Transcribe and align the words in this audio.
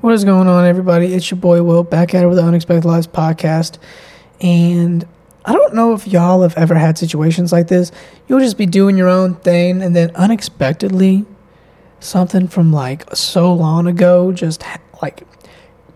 What 0.00 0.14
is 0.14 0.24
going 0.24 0.48
on, 0.48 0.64
everybody? 0.64 1.12
It's 1.12 1.30
your 1.30 1.38
boy 1.38 1.62
Will 1.62 1.82
back 1.84 2.14
at 2.14 2.24
it 2.24 2.26
with 2.26 2.38
the 2.38 2.42
Unexpected 2.42 2.88
Lives 2.88 3.06
podcast. 3.06 3.76
And 4.40 5.06
I 5.44 5.52
don't 5.52 5.74
know 5.74 5.92
if 5.92 6.06
y'all 6.06 6.40
have 6.40 6.56
ever 6.56 6.74
had 6.74 6.96
situations 6.96 7.52
like 7.52 7.68
this. 7.68 7.92
You'll 8.26 8.40
just 8.40 8.56
be 8.56 8.64
doing 8.64 8.96
your 8.96 9.10
own 9.10 9.34
thing, 9.34 9.82
and 9.82 9.94
then 9.94 10.10
unexpectedly, 10.14 11.26
something 11.98 12.48
from 12.48 12.72
like 12.72 13.14
so 13.14 13.52
long 13.52 13.86
ago 13.86 14.32
just 14.32 14.64
like 15.02 15.24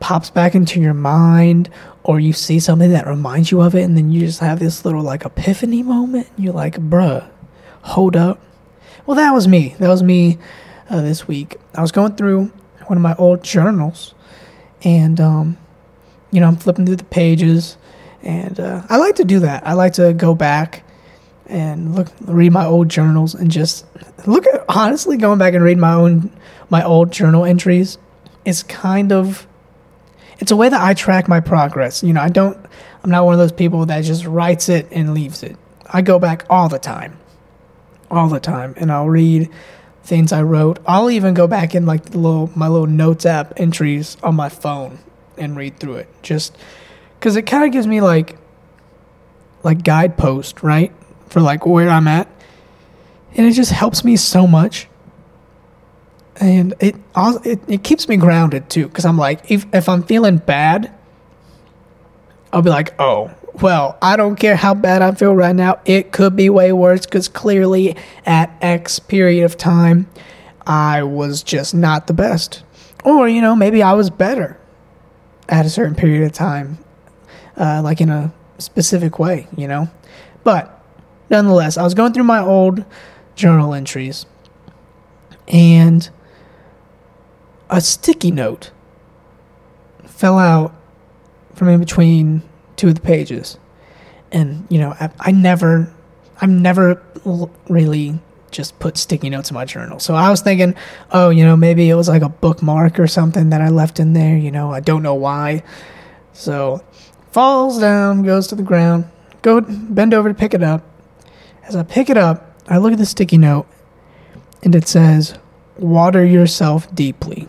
pops 0.01 0.29
back 0.29 0.55
into 0.55 0.82
your 0.82 0.93
mind, 0.93 1.71
or 2.02 2.21
you 2.21 2.34
see 2.34 2.61
something 2.61 2.91
that 2.91 3.07
reminds 3.07 3.50
you 3.50 3.62
of 3.62 3.75
it, 3.75 3.84
and 3.84 3.96
then 3.96 4.12
you 4.12 4.21
just 4.27 4.41
have 4.41 4.59
this 4.59 4.84
little 4.84 5.02
like 5.02 5.25
epiphany 5.25 5.82
moment. 5.82 6.29
And 6.36 6.45
you're 6.45 6.52
like, 6.52 6.75
bruh, 6.75 7.27
hold 7.80 8.16
up. 8.16 8.39
Well, 9.07 9.16
that 9.16 9.32
was 9.32 9.48
me. 9.48 9.77
That 9.79 9.89
was 9.89 10.02
me 10.02 10.36
uh, 10.91 11.00
this 11.00 11.27
week. 11.27 11.57
I 11.75 11.80
was 11.80 11.91
going 11.91 12.16
through 12.16 12.52
one 12.89 12.98
of 12.98 13.03
my 13.03 13.14
old 13.16 13.43
journals, 13.43 14.14
and 14.82 15.21
um, 15.21 15.59
you 16.30 16.41
know, 16.41 16.48
I'm 16.48 16.56
flipping 16.56 16.87
through 16.87 16.97
the 16.97 17.05
pages, 17.05 17.77
and 18.23 18.59
uh, 18.59 18.83
I 18.88 18.97
like 18.97 19.16
to 19.16 19.24
do 19.24 19.41
that. 19.41 19.66
I 19.66 19.74
like 19.74 19.95
to 19.95 20.12
go 20.12 20.34
back 20.34 20.83
and 21.47 21.95
look, 21.95 22.09
read 22.23 22.52
my 22.52 22.65
old 22.65 22.88
journals, 22.88 23.34
and 23.34 23.51
just 23.51 23.87
look 24.27 24.47
at 24.47 24.65
honestly 24.69 25.16
going 25.16 25.38
back 25.38 25.55
and 25.55 25.62
read 25.62 25.79
my 25.79 25.93
own 25.93 26.30
my 26.70 26.84
old 26.84 27.12
journal 27.12 27.45
entries. 27.45 27.98
Is 28.45 28.62
kind 28.62 29.10
of 29.10 29.46
it's 30.38 30.51
a 30.51 30.57
way 30.57 30.69
that 30.69 30.80
I 30.80 30.95
track 30.95 31.29
my 31.29 31.41
progress. 31.41 32.02
You 32.02 32.12
know, 32.12 32.21
I 32.21 32.29
don't. 32.29 32.59
I'm 33.02 33.10
not 33.10 33.24
one 33.24 33.35
of 33.35 33.38
those 33.38 33.52
people 33.52 33.87
that 33.87 34.02
just 34.02 34.24
writes 34.24 34.69
it 34.69 34.88
and 34.91 35.15
leaves 35.15 35.43
it. 35.43 35.57
I 35.87 36.02
go 36.02 36.19
back 36.19 36.45
all 36.48 36.69
the 36.69 36.79
time, 36.79 37.19
all 38.10 38.29
the 38.29 38.41
time, 38.41 38.74
and 38.77 38.91
I'll 38.91 39.09
read 39.09 39.51
things 40.05 40.33
I 40.33 40.43
wrote. 40.43 40.79
I'll 40.87 41.11
even 41.11 41.35
go 41.35 41.47
back 41.47 41.75
in 41.75 41.87
like 41.87 42.05
the 42.05 42.19
little 42.19 42.51
my 42.55 42.69
little 42.69 42.87
notes 42.87 43.27
app 43.27 43.55
entries 43.57 44.17
on 44.23 44.35
my 44.35 44.49
phone 44.49 44.99
and 45.37 45.57
read 45.57 45.80
through 45.80 45.97
it 45.97 46.09
just 46.23 46.57
because 47.19 47.37
it 47.37 47.43
kind 47.43 47.65
of 47.65 47.73
gives 47.73 47.87
me 47.87 48.01
like 48.01 48.37
like 49.63 49.83
guidepost 49.83 50.63
right 50.63 50.93
for 51.29 51.41
like 51.41 51.66
where 51.66 51.88
I'm 51.88 52.07
at, 52.07 52.29
and 53.35 53.46
it 53.46 53.52
just 53.52 53.73
helps 53.73 54.05
me 54.05 54.16
so 54.16 54.46
much. 54.46 54.88
And 56.37 56.74
it 56.80 56.96
it, 57.16 57.61
it 57.68 57.83
keeps 57.85 58.09
me 58.09 58.16
grounded 58.16 58.68
too 58.68 58.89
because 58.89 59.05
I'm 59.05 59.16
like 59.18 59.51
if 59.51 59.66
if 59.73 59.89
I'm 59.89 60.02
feeling 60.02 60.37
bad, 60.37 60.93
I'll 62.52 62.63
be 62.63 62.71
like 62.71 62.95
oh 63.01 63.30
well, 63.60 63.97
I 64.03 64.16
don't 64.16 64.37
care 64.37 64.56
how 64.56 64.75
bad 64.75 65.03
I 65.03 65.12
feel 65.12 65.34
right 65.34 65.55
now. 65.55 65.81
It 65.84 66.12
could 66.12 66.34
be 66.34 66.50
way 66.50 66.72
worse 66.72 67.06
because 67.06 67.28
clearly 67.28 67.97
at 68.27 68.53
X 68.61 68.99
period 68.99 69.44
of 69.44 69.56
time, 69.56 70.09
I 70.66 71.03
was 71.03 71.43
just 71.43 71.75
not 71.75 72.06
the 72.06 72.15
best. 72.15 72.65
Or, 73.05 73.28
you 73.28 73.41
know, 73.41 73.55
maybe 73.55 73.83
I 73.83 73.93
was 73.93 74.11
better 74.11 74.59
at 75.49 75.66
a 75.66 75.71
certain 75.71 75.94
period 75.94 76.25
of 76.25 76.33
time, 76.33 76.78
uh, 77.56 77.81
like 77.83 78.00
in 78.00 78.09
a 78.09 78.33
specific 78.59 79.19
way, 79.19 79.47
you 79.56 79.69
know? 79.69 79.89
But 80.43 80.83
nonetheless, 81.31 81.77
I 81.77 81.83
was 81.84 81.94
going 81.94 82.12
through 82.12 82.25
my 82.25 82.41
old 82.41 82.84
journal 83.37 83.75
entries 83.75 84.27
and 85.49 86.09
a 87.71 87.81
sticky 87.81 88.31
note 88.31 88.71
fell 90.05 90.39
out 90.39 90.75
from 91.55 91.69
in 91.69 91.81
between 91.81 92.43
two 92.77 92.89
of 92.89 92.94
the 92.94 93.00
pages. 93.00 93.59
And, 94.33 94.67
you 94.69 94.78
know, 94.78 94.91
I, 94.99 95.11
I 95.21 95.31
never, 95.31 95.93
I'm 96.41 96.62
never 96.62 97.03
really 97.69 98.19
just 98.50 98.78
put 98.78 98.97
sticky 98.97 99.31
notes 99.31 99.50
in 99.50 99.55
my 99.55 99.65
journal. 99.65 99.99
So 99.99 100.15
I 100.15 100.31
was 100.31 100.41
thinking, 100.41 100.75
oh, 101.11 101.31
you 101.31 101.45
know, 101.45 101.56
maybe 101.56 101.91
it 101.91 101.95
was 101.95 102.09
like 102.09 102.22
a 102.22 102.28
bookmark 102.28 102.99
or 102.99 103.06
something 103.06 103.50
that 103.50 103.61
I 103.61 103.69
left 103.69 104.00
in 104.00 104.12
there. 104.12 104.37
You 104.37 104.50
know, 104.50 104.72
I 104.72 104.81
don't 104.81 105.03
know 105.03 105.15
why. 105.15 105.62
So 106.33 106.84
falls 107.33 107.81
down, 107.81 108.22
goes 108.22 108.47
to 108.49 108.55
the 108.55 108.62
ground, 108.62 109.06
go 109.43 109.61
bend 109.61 110.15
over 110.15 110.28
to 110.28 110.34
pick 110.34 110.55
it 110.55 110.62
up. 110.62 110.83
As 111.65 111.77
I 111.77 111.83
pick 111.83 112.11
it 112.11 112.17
up, 112.17 112.53
I 112.69 112.79
look 112.79 112.93
at 112.93 112.99
the 112.99 113.07
sticky 113.07 113.39
note 113.39 113.67
and 114.63 114.75
it 114.75 114.87
says, 114.89 115.39
water 115.77 116.25
yourself 116.25 116.93
deeply. 116.95 117.49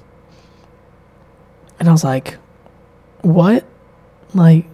And 1.79 1.87
I 1.87 1.91
was 1.91 2.03
like, 2.03 2.37
what? 3.21 3.65
Like, 4.33 4.65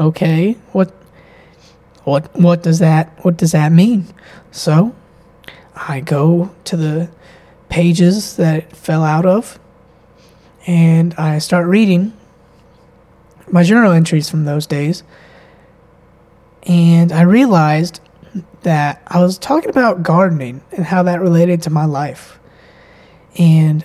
okay, 0.00 0.52
what 0.72 0.92
what 2.04 2.34
what 2.34 2.62
does 2.62 2.78
that 2.78 3.12
what 3.24 3.36
does 3.36 3.52
that 3.52 3.70
mean? 3.70 4.06
So 4.50 4.94
I 5.76 6.00
go 6.00 6.50
to 6.64 6.76
the 6.76 7.10
pages 7.68 8.36
that 8.36 8.56
it 8.56 8.76
fell 8.76 9.04
out 9.04 9.26
of 9.26 9.60
and 10.66 11.14
I 11.14 11.38
start 11.38 11.66
reading 11.66 12.12
my 13.52 13.62
journal 13.62 13.92
entries 13.92 14.30
from 14.30 14.44
those 14.44 14.66
days. 14.66 15.02
And 16.64 17.12
I 17.12 17.22
realized 17.22 18.00
that 18.62 19.02
I 19.06 19.20
was 19.20 19.38
talking 19.38 19.70
about 19.70 20.02
gardening 20.02 20.62
and 20.72 20.84
how 20.84 21.02
that 21.04 21.20
related 21.20 21.62
to 21.62 21.70
my 21.70 21.84
life. 21.84 22.38
And 23.38 23.84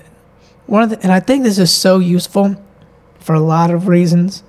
one 0.66 0.84
of 0.84 0.90
the, 0.90 1.02
and 1.02 1.12
I 1.12 1.20
think 1.20 1.44
this 1.44 1.58
is 1.58 1.72
so 1.72 2.00
useful 2.00 2.56
for 3.20 3.34
a 3.34 3.40
lot 3.40 3.72
of 3.72 3.88
reasons. 3.88 4.44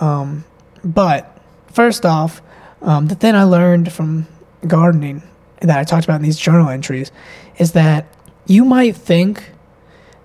Um, 0.00 0.44
but 0.86 1.36
first 1.72 2.06
off, 2.06 2.40
um, 2.80 3.08
the 3.08 3.14
thing 3.14 3.34
I 3.34 3.42
learned 3.42 3.92
from 3.92 4.26
gardening 4.66 5.22
that 5.60 5.78
I 5.78 5.84
talked 5.84 6.04
about 6.04 6.16
in 6.16 6.22
these 6.22 6.38
journal 6.38 6.68
entries 6.68 7.10
is 7.58 7.72
that 7.72 8.06
you 8.46 8.64
might 8.64 8.96
think 8.96 9.50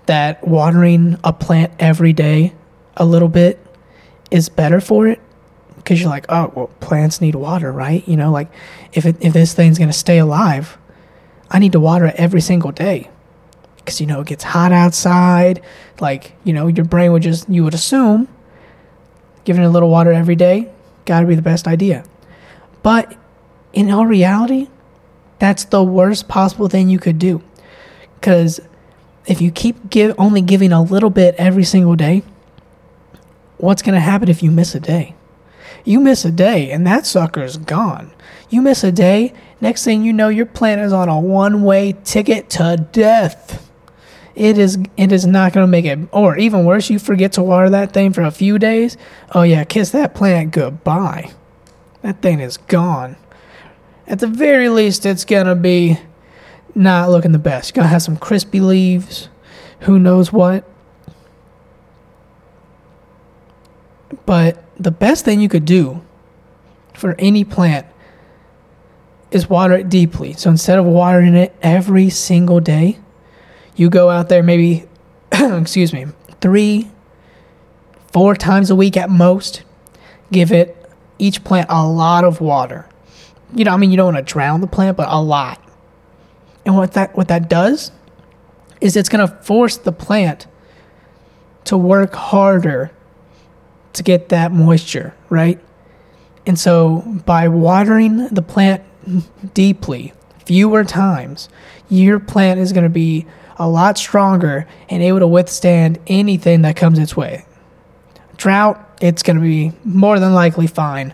that 0.06 0.46
watering 0.48 1.18
a 1.24 1.34
plant 1.34 1.74
every 1.80 2.14
day 2.14 2.54
a 2.96 3.06
little 3.06 3.28
bit 3.28 3.60
is 4.30 4.50
better 4.50 4.80
for 4.80 5.08
it 5.08 5.20
because 5.78 6.00
you're 6.00 6.10
like, 6.10 6.26
oh, 6.30 6.52
well, 6.54 6.68
plants 6.80 7.22
need 7.22 7.36
water, 7.36 7.72
right? 7.72 8.08
You 8.08 8.18
know, 8.18 8.32
like 8.32 8.50
if 8.94 9.06
it, 9.06 9.16
if 9.20 9.34
this 9.34 9.54
thing's 9.54 9.80
gonna 9.80 9.94
stay 9.94 10.20
alive, 10.20 10.78
I 11.50 11.60
need 11.60 11.72
to 11.72 11.80
water 11.80 12.06
it 12.06 12.16
every 12.18 12.42
single 12.42 12.72
day 12.72 13.10
because 13.78 14.00
you 14.00 14.06
know 14.06 14.22
it 14.22 14.28
gets 14.28 14.44
hot 14.44 14.72
outside. 14.72 15.62
Like 16.00 16.34
you 16.44 16.54
know, 16.54 16.68
your 16.68 16.86
brain 16.86 17.12
would 17.14 17.24
just 17.24 17.50
you 17.50 17.64
would 17.64 17.74
assume 17.74 18.28
giving 19.44 19.64
it 19.64 19.68
a 19.68 19.70
little 19.70 19.90
water 19.90 20.12
every 20.12 20.36
day, 20.36 20.70
got 21.06 21.22
to 21.22 21.28
be 21.28 21.36
the 21.36 21.42
best 21.42 21.68
idea. 21.68 22.04
But 22.84 23.16
in 23.74 23.90
all 23.92 24.06
reality, 24.06 24.68
that's 25.40 25.66
the 25.66 25.84
worst 25.84 26.28
possible 26.28 26.68
thing 26.68 26.90
you 26.90 27.00
could 27.00 27.20
do. 27.20 27.42
Because 28.16 28.60
if 29.26 29.42
you 29.42 29.52
keep 29.52 29.90
give, 29.90 30.16
only 30.18 30.42
giving 30.42 30.72
a 30.72 30.82
little 30.82 31.10
bit 31.10 31.36
every 31.38 31.64
single 31.64 31.96
day, 31.96 32.24
what's 33.58 33.82
going 33.82 33.96
to 33.96 34.02
happen 34.02 34.30
if 34.30 34.44
you 34.44 34.52
miss 34.52 34.76
a 34.76 34.80
day? 34.80 35.16
You 35.84 36.00
miss 36.00 36.26
a 36.26 36.32
day 36.32 36.70
and 36.72 36.86
that 36.86 37.06
sucker's 37.06 37.58
gone. 37.58 38.12
You 38.50 38.62
miss 38.62 38.84
a 38.84 38.92
day, 38.92 39.34
next 39.60 39.84
thing 39.84 40.04
you 40.04 40.14
know, 40.14 40.30
your 40.30 40.46
plant 40.46 40.82
is 40.82 40.94
on 40.94 41.10
a 41.10 41.20
one 41.20 41.64
way 41.64 41.96
ticket 42.04 42.50
to 42.52 42.88
death 42.92 43.71
it 44.36 44.58
is 44.58 44.78
it 44.98 45.12
is 45.12 45.26
not 45.26 45.54
going 45.54 45.64
to 45.64 45.72
make 45.72 45.86
it 45.86 46.00
or 46.12 46.38
even 46.38 46.66
worse 46.66 46.90
you 46.90 46.98
forget 47.00 47.34
to 47.34 47.44
water 47.44 47.70
that 47.70 47.92
thing 47.92 48.14
for 48.14 48.22
a 48.22 48.32
few 48.32 48.58
days 48.58 48.96
oh 49.36 49.42
yeah 49.42 49.64
kiss 49.64 49.92
that 49.92 50.16
plant 50.16 50.52
goodbye. 50.52 51.32
That 52.02 52.22
thing 52.22 52.40
is 52.40 52.58
gone. 52.58 53.16
At 54.08 54.20
the 54.20 54.28
very 54.28 54.70
least 54.70 55.06
it's 55.06 55.26
going 55.26 55.46
to 55.46 55.56
be 55.56 56.00
not 56.74 57.10
looking 57.10 57.32
the 57.32 57.40
best. 57.40 57.76
To 57.76 57.84
have 57.84 58.02
some 58.02 58.18
crispy 58.18 58.60
leaves 58.60 59.30
who 59.82 60.00
knows 60.00 60.34
what. 60.34 60.68
But 64.26 64.64
the 64.78 64.92
best 64.92 65.26
thing 65.26 65.40
you 65.40 65.50
could 65.50 65.66
do 65.66 66.02
for 66.94 67.16
any 67.20 67.44
plant 67.44 67.86
is 69.32 69.50
water 69.50 69.76
it 69.76 69.90
deeply. 69.90 70.34
So 70.34 70.50
instead 70.50 70.78
of 70.78 70.86
watering 70.86 71.36
it 71.36 71.56
every 71.62 72.10
single 72.10 72.60
day 72.60 72.98
you 73.76 73.90
go 73.90 74.10
out 74.10 74.30
there 74.30 74.44
maybe, 74.44 74.86
excuse 75.32 75.94
me, 75.94 76.08
three, 76.40 76.90
four 78.12 78.36
times 78.36 78.70
a 78.70 78.76
week 78.76 78.98
at 78.98 79.10
most. 79.10 79.64
Give 80.32 80.52
it 80.52 80.78
each 81.20 81.44
plant 81.44 81.68
a 81.70 81.86
lot 81.88 82.24
of 82.24 82.42
water. 82.42 82.88
You 83.54 83.66
know, 83.66 83.74
I 83.74 83.78
mean, 83.78 83.92
you 83.92 83.98
don't 83.98 84.14
want 84.14 84.26
to 84.26 84.34
drown 84.34 84.62
the 84.62 84.68
plant, 84.68 84.98
but 84.98 85.08
a 85.10 85.22
lot. 85.22 85.62
And 86.66 86.76
what 86.76 86.94
that 86.94 87.16
what 87.16 87.28
that 87.28 87.50
does 87.50 87.92
is 88.80 88.96
it's 88.96 89.10
going 89.10 89.28
to 89.28 89.36
force 89.44 89.78
the 89.78 89.92
plant 89.92 90.48
to 91.66 91.78
work 91.78 92.14
harder 92.14 92.92
to 93.94 94.04
get 94.04 94.30
that 94.30 94.52
moisture, 94.52 95.14
right? 95.30 95.60
And 96.46 96.58
so 96.60 97.02
by 97.26 97.48
watering 97.48 98.28
the 98.30 98.42
plant 98.42 98.84
deeply, 99.54 100.14
fewer 100.46 100.84
times, 100.84 101.50
your 101.90 102.20
plant 102.20 102.60
is 102.60 102.74
going 102.74 102.84
to 102.84 102.90
be 102.90 103.26
a 103.62 103.70
lot 103.70 103.96
stronger 103.96 104.68
and 104.90 105.04
able 105.04 105.20
to 105.20 105.28
withstand 105.28 106.00
anything 106.08 106.64
that 106.64 106.76
comes 106.76 106.98
its 106.98 107.16
way. 107.16 107.46
Drought, 108.36 108.98
it's 109.00 109.22
going 109.22 109.36
to 109.36 109.42
be 109.42 109.72
more 109.84 110.20
than 110.20 110.34
likely 110.34 110.66
fine 110.66 111.14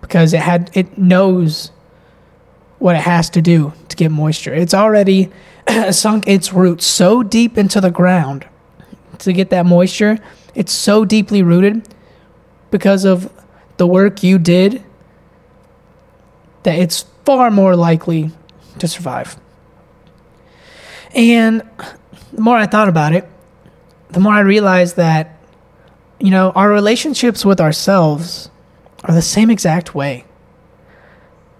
because 0.00 0.32
it 0.32 0.40
had 0.40 0.70
it 0.72 0.96
knows 0.96 1.72
what 2.78 2.96
it 2.96 3.02
has 3.02 3.28
to 3.30 3.42
do 3.42 3.74
to 3.90 3.96
get 3.96 4.10
moisture. 4.10 4.54
It's 4.54 4.72
already 4.72 5.30
sunk 5.90 6.26
its 6.26 6.54
roots 6.54 6.86
so 6.86 7.22
deep 7.22 7.58
into 7.58 7.82
the 7.82 7.90
ground 7.90 8.46
to 9.18 9.32
get 9.34 9.50
that 9.50 9.66
moisture, 9.66 10.18
it's 10.54 10.72
so 10.72 11.04
deeply 11.04 11.42
rooted 11.42 11.86
because 12.70 13.04
of 13.04 13.30
the 13.76 13.86
work 13.86 14.22
you 14.22 14.38
did 14.38 14.82
that 16.62 16.78
it's 16.78 17.04
far 17.26 17.50
more 17.50 17.76
likely 17.76 18.30
to 18.78 18.88
survive. 18.88 19.36
And 21.16 21.62
the 22.32 22.40
more 22.40 22.56
I 22.56 22.66
thought 22.66 22.88
about 22.88 23.14
it, 23.14 23.26
the 24.10 24.20
more 24.20 24.34
I 24.34 24.40
realized 24.40 24.96
that, 24.96 25.38
you 26.20 26.30
know, 26.30 26.50
our 26.50 26.70
relationships 26.70 27.44
with 27.44 27.60
ourselves 27.60 28.50
are 29.04 29.14
the 29.14 29.22
same 29.22 29.50
exact 29.50 29.94
way. 29.94 30.24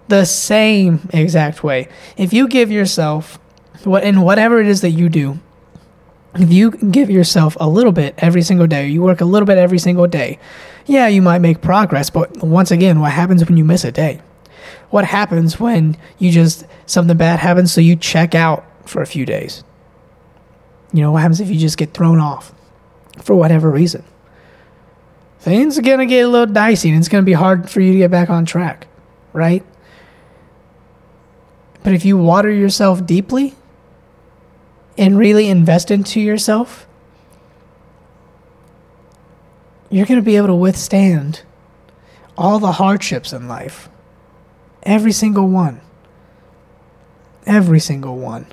The 0.07 0.25
same 0.25 1.09
exact 1.11 1.63
way. 1.63 1.89
If 2.15 2.33
you 2.33 2.47
give 2.47 2.71
yourself 2.71 3.39
what 3.83 4.03
in 4.03 4.21
whatever 4.21 4.61
it 4.61 4.67
is 4.67 4.81
that 4.81 4.91
you 4.91 5.09
do, 5.09 5.39
if 6.35 6.51
you 6.51 6.71
give 6.71 7.09
yourself 7.09 7.57
a 7.59 7.67
little 7.67 7.91
bit 7.91 8.13
every 8.19 8.43
single 8.43 8.67
day, 8.67 8.87
you 8.87 9.01
work 9.01 9.21
a 9.21 9.25
little 9.25 9.47
bit 9.47 9.57
every 9.57 9.79
single 9.79 10.07
day, 10.07 10.37
yeah, 10.85 11.07
you 11.07 11.21
might 11.21 11.39
make 11.39 11.61
progress, 11.61 12.09
but 12.09 12.43
once 12.43 12.69
again, 12.69 12.99
what 12.99 13.11
happens 13.11 13.43
when 13.45 13.57
you 13.57 13.65
miss 13.65 13.83
a 13.83 13.91
day? 13.91 14.21
What 14.89 15.05
happens 15.05 15.59
when 15.59 15.97
you 16.19 16.31
just 16.31 16.65
something 16.85 17.17
bad 17.17 17.39
happens 17.39 17.73
so 17.73 17.81
you 17.81 17.95
check 17.95 18.35
out 18.35 18.65
for 18.87 19.01
a 19.01 19.07
few 19.07 19.25
days? 19.25 19.63
You 20.93 21.01
know, 21.01 21.11
what 21.11 21.21
happens 21.21 21.41
if 21.41 21.49
you 21.49 21.57
just 21.57 21.77
get 21.77 21.93
thrown 21.93 22.19
off 22.19 22.53
for 23.21 23.35
whatever 23.35 23.69
reason? 23.69 24.03
Things 25.39 25.77
are 25.77 25.81
going 25.81 25.99
to 25.99 26.05
get 26.05 26.25
a 26.25 26.27
little 26.27 26.51
dicey 26.51 26.89
and 26.89 26.97
it's 26.97 27.07
going 27.07 27.23
to 27.23 27.25
be 27.25 27.33
hard 27.33 27.69
for 27.69 27.79
you 27.79 27.93
to 27.93 27.97
get 27.99 28.11
back 28.11 28.29
on 28.29 28.45
track, 28.45 28.87
right? 29.33 29.63
But 31.83 31.93
if 31.93 32.03
you 32.03 32.17
water 32.17 32.51
yourself 32.51 33.05
deeply 33.05 33.55
and 34.97 35.17
really 35.17 35.47
invest 35.47 35.91
into 35.91 36.19
yourself, 36.19 36.87
you're 39.89 40.05
going 40.05 40.19
to 40.19 40.25
be 40.25 40.35
able 40.35 40.47
to 40.47 40.55
withstand 40.55 41.43
all 42.37 42.59
the 42.59 42.73
hardships 42.73 43.31
in 43.31 43.47
life. 43.47 43.89
Every 44.83 45.11
single 45.11 45.47
one. 45.47 45.81
Every 47.45 47.79
single 47.79 48.17
one. 48.17 48.47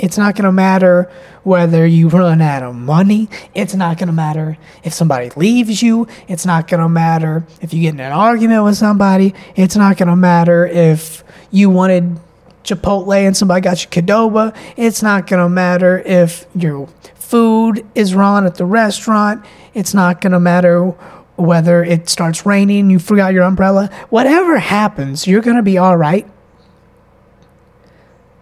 It's 0.00 0.16
not 0.16 0.34
going 0.34 0.46
to 0.46 0.52
matter 0.52 1.10
whether 1.42 1.86
you 1.86 2.08
run 2.08 2.40
out 2.40 2.62
of 2.62 2.74
money. 2.74 3.28
It's 3.54 3.74
not 3.74 3.98
going 3.98 4.06
to 4.06 4.12
matter 4.12 4.56
if 4.82 4.94
somebody 4.94 5.30
leaves 5.36 5.82
you. 5.82 6.08
It's 6.26 6.46
not 6.46 6.68
going 6.68 6.80
to 6.80 6.88
matter 6.88 7.44
if 7.60 7.74
you 7.74 7.82
get 7.82 7.94
in 7.94 8.00
an 8.00 8.12
argument 8.12 8.64
with 8.64 8.76
somebody. 8.76 9.34
It's 9.56 9.76
not 9.76 9.98
going 9.98 10.08
to 10.08 10.16
matter 10.16 10.66
if 10.66 11.22
you 11.50 11.68
wanted 11.68 12.18
Chipotle 12.64 13.14
and 13.14 13.36
somebody 13.36 13.60
got 13.60 13.82
you 13.84 13.90
Qdoba. 13.90 14.56
It's 14.76 15.02
not 15.02 15.26
going 15.26 15.42
to 15.42 15.48
matter 15.48 15.98
if 15.98 16.46
your 16.54 16.86
food 17.14 17.86
is 17.94 18.14
wrong 18.14 18.46
at 18.46 18.54
the 18.54 18.64
restaurant. 18.64 19.44
It's 19.74 19.92
not 19.92 20.22
going 20.22 20.32
to 20.32 20.40
matter 20.40 20.94
whether 21.36 21.82
it 21.82 22.08
starts 22.08 22.44
raining, 22.44 22.90
you 22.90 22.98
forgot 22.98 23.32
your 23.32 23.44
umbrella. 23.44 23.90
Whatever 24.10 24.58
happens, 24.58 25.26
you're 25.26 25.40
going 25.40 25.56
to 25.56 25.62
be 25.62 25.78
all 25.78 25.96
right 25.96 26.26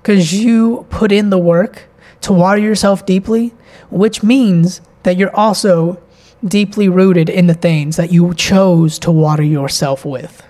because 0.02 0.34
you 0.34 0.86
put 0.90 1.12
in 1.12 1.30
the 1.30 1.38
work 1.38 1.88
to 2.22 2.32
water 2.32 2.60
yourself 2.60 3.04
deeply, 3.06 3.54
which 3.90 4.22
means 4.22 4.80
that 5.02 5.16
you're 5.16 5.34
also 5.34 6.00
deeply 6.44 6.88
rooted 6.88 7.28
in 7.28 7.46
the 7.46 7.54
things 7.54 7.96
that 7.96 8.12
you 8.12 8.32
chose 8.34 8.98
to 9.00 9.10
water 9.10 9.42
yourself 9.42 10.04
with. 10.04 10.42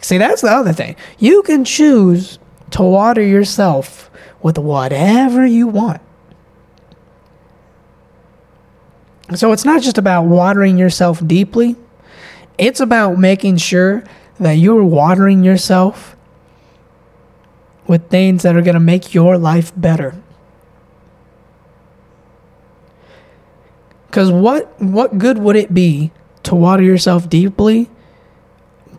See, 0.00 0.18
that's 0.18 0.42
the 0.42 0.50
other 0.50 0.72
thing. 0.72 0.96
You 1.18 1.42
can 1.42 1.64
choose 1.64 2.38
to 2.70 2.82
water 2.82 3.22
yourself 3.22 4.10
with 4.42 4.58
whatever 4.58 5.44
you 5.44 5.66
want. 5.66 6.00
So 9.34 9.52
it's 9.52 9.64
not 9.64 9.82
just 9.82 9.98
about 9.98 10.22
watering 10.22 10.78
yourself 10.78 11.26
deeply, 11.26 11.76
it's 12.56 12.80
about 12.80 13.18
making 13.18 13.58
sure 13.58 14.04
that 14.40 14.52
you're 14.52 14.84
watering 14.84 15.44
yourself 15.44 16.16
with 17.88 18.08
things 18.08 18.44
that 18.44 18.54
are 18.54 18.62
going 18.62 18.74
to 18.74 18.80
make 18.80 19.14
your 19.14 19.36
life 19.36 19.72
better. 19.76 20.14
Cuz 24.12 24.30
what 24.30 24.80
what 24.80 25.18
good 25.18 25.38
would 25.38 25.56
it 25.56 25.74
be 25.74 26.12
to 26.44 26.54
water 26.54 26.82
yourself 26.82 27.28
deeply 27.28 27.90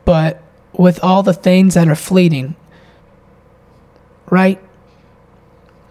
but 0.06 0.42
with 0.74 1.02
all 1.04 1.24
the 1.24 1.34
things 1.34 1.76
that 1.76 1.88
are 1.88 1.96
fleeting? 1.96 2.56
Right? 4.30 4.62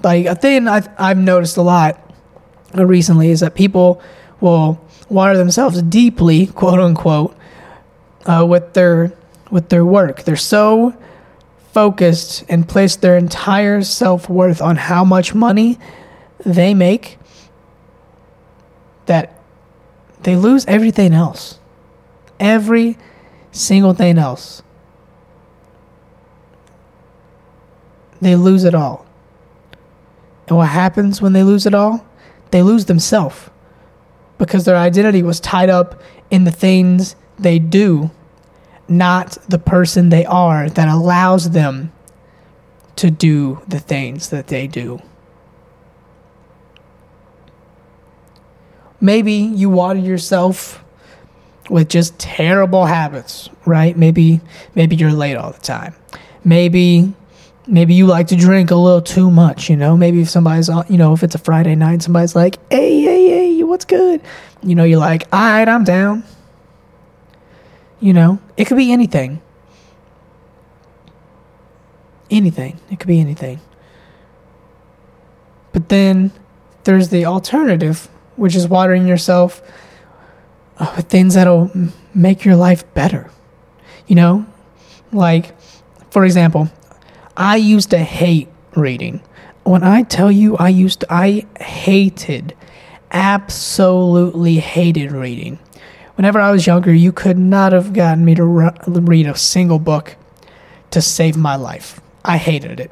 Like 0.02 0.26
a 0.26 0.34
thing 0.34 0.68
I've, 0.68 0.88
I've 0.98 1.18
noticed 1.18 1.56
a 1.56 1.62
lot 1.62 2.00
recently 2.74 3.30
is 3.30 3.40
that 3.40 3.54
people 3.54 4.00
will 4.40 4.80
water 5.08 5.36
themselves 5.36 5.82
deeply, 5.82 6.46
quote 6.46 6.78
unquote, 6.78 7.36
uh, 8.26 8.46
with 8.48 8.74
their 8.74 9.12
with 9.50 9.68
their 9.70 9.84
work. 9.84 10.24
They're 10.24 10.36
so 10.36 10.94
focused 11.72 12.44
and 12.48 12.68
place 12.68 12.96
their 12.96 13.16
entire 13.16 13.82
self 13.82 14.28
worth 14.28 14.60
on 14.60 14.76
how 14.76 15.04
much 15.04 15.34
money 15.34 15.78
they 16.44 16.74
make 16.74 17.18
that 19.06 19.40
they 20.22 20.36
lose 20.36 20.64
everything 20.66 21.12
else. 21.12 21.58
Every 22.40 22.96
single 23.52 23.94
thing 23.94 24.18
else. 24.18 24.62
They 28.20 28.36
lose 28.36 28.64
it 28.64 28.74
all. 28.74 29.06
And 30.48 30.56
what 30.56 30.68
happens 30.68 31.20
when 31.22 31.32
they 31.32 31.42
lose 31.42 31.66
it 31.66 31.74
all? 31.74 32.04
They 32.50 32.62
lose 32.62 32.86
themselves 32.86 33.50
because 34.38 34.64
their 34.64 34.76
identity 34.76 35.22
was 35.22 35.40
tied 35.40 35.68
up 35.68 36.00
in 36.30 36.44
the 36.44 36.50
things 36.50 37.16
they 37.38 37.58
do 37.58 38.10
not 38.88 39.32
the 39.48 39.58
person 39.58 40.08
they 40.08 40.24
are 40.24 40.68
that 40.70 40.88
allows 40.88 41.50
them 41.50 41.92
to 42.96 43.10
do 43.10 43.60
the 43.68 43.78
things 43.78 44.30
that 44.30 44.48
they 44.48 44.66
do. 44.66 45.00
Maybe 49.00 49.32
you 49.32 49.70
water 49.70 50.00
yourself 50.00 50.84
with 51.70 51.88
just 51.88 52.18
terrible 52.18 52.86
habits, 52.86 53.48
right? 53.64 53.96
Maybe 53.96 54.40
maybe 54.74 54.96
you're 54.96 55.12
late 55.12 55.36
all 55.36 55.52
the 55.52 55.60
time. 55.60 55.94
Maybe 56.42 57.12
maybe 57.66 57.94
you 57.94 58.06
like 58.06 58.28
to 58.28 58.36
drink 58.36 58.70
a 58.70 58.74
little 58.74 59.02
too 59.02 59.30
much, 59.30 59.70
you 59.70 59.76
know? 59.76 59.96
Maybe 59.96 60.22
if 60.22 60.30
somebody's 60.30 60.68
on, 60.68 60.86
you 60.88 60.96
know, 60.96 61.12
if 61.12 61.22
it's 61.22 61.34
a 61.34 61.38
Friday 61.38 61.76
night, 61.76 62.02
somebody's 62.02 62.34
like, 62.34 62.58
"Hey, 62.70 63.02
hey, 63.02 63.28
hey, 63.28 63.62
what's 63.62 63.84
good?" 63.84 64.20
You 64.62 64.74
know, 64.74 64.84
you're 64.84 64.98
like, 64.98 65.28
"All 65.32 65.38
right, 65.38 65.68
I'm 65.68 65.84
down." 65.84 66.24
You 68.00 68.12
know, 68.12 68.38
it 68.56 68.66
could 68.66 68.76
be 68.76 68.92
anything. 68.92 69.40
Anything. 72.30 72.78
It 72.90 73.00
could 73.00 73.08
be 73.08 73.20
anything. 73.20 73.60
But 75.72 75.88
then 75.88 76.32
there's 76.84 77.08
the 77.08 77.24
alternative, 77.24 78.08
which 78.36 78.54
is 78.54 78.68
watering 78.68 79.06
yourself 79.06 79.62
uh, 80.78 80.92
with 80.96 81.06
things 81.06 81.34
that'll 81.34 81.70
make 82.14 82.44
your 82.44 82.56
life 82.56 82.82
better. 82.94 83.30
You 84.06 84.16
know, 84.16 84.46
like, 85.12 85.58
for 86.10 86.24
example, 86.24 86.70
I 87.36 87.56
used 87.56 87.90
to 87.90 87.98
hate 87.98 88.48
reading. 88.74 89.22
When 89.64 89.82
I 89.82 90.02
tell 90.02 90.32
you 90.32 90.56
I 90.56 90.68
used 90.68 91.00
to, 91.00 91.12
I 91.12 91.46
hated, 91.60 92.54
absolutely 93.10 94.56
hated 94.56 95.12
reading. 95.12 95.58
Whenever 96.18 96.40
I 96.40 96.50
was 96.50 96.66
younger, 96.66 96.92
you 96.92 97.12
could 97.12 97.38
not 97.38 97.70
have 97.70 97.92
gotten 97.92 98.24
me 98.24 98.34
to 98.34 98.44
re- 98.44 98.72
read 98.88 99.28
a 99.28 99.36
single 99.36 99.78
book 99.78 100.16
to 100.90 101.00
save 101.00 101.36
my 101.36 101.54
life. 101.54 102.00
I 102.24 102.38
hated 102.38 102.80
it. 102.80 102.90